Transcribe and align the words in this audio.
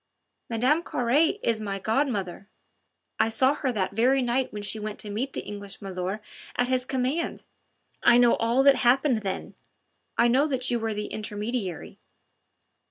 Mme. 0.49 0.81
Carre 0.81 1.37
is 1.43 1.61
my 1.61 1.77
godmother.... 1.77 2.49
I 3.19 3.29
saw 3.29 3.53
her 3.53 3.71
the 3.71 3.87
very 3.93 4.23
night 4.23 4.51
when 4.51 4.63
she 4.63 4.79
went 4.79 4.97
to 5.01 5.11
meet 5.11 5.33
the 5.33 5.45
English 5.45 5.79
milor' 5.79 6.21
at 6.55 6.69
his 6.69 6.85
commands. 6.85 7.43
I 8.01 8.17
know 8.17 8.35
all 8.37 8.63
that 8.63 8.77
happened 8.77 9.17
then.... 9.17 9.53
I 10.17 10.27
know 10.27 10.47
that 10.47 10.71
you 10.71 10.79
were 10.79 10.95
the 10.95 11.05
intermediary." 11.05 11.99